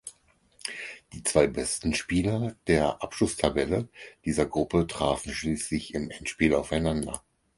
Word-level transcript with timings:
Die 1.13 1.21
zwei 1.21 1.45
besten 1.45 1.93
Spieler 1.93 2.55
der 2.65 3.03
Abschlusstabelle 3.03 3.87
dieser 4.25 4.47
Gruppe 4.47 4.87
trafen 4.87 5.31
schließlich 5.31 5.93
im 5.93 6.09
Endspiel 6.09 6.55
aufeinander. 6.55 7.23